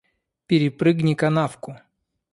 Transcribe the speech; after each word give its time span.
Перепрыгни 0.53 1.13
канавку. 1.25 1.77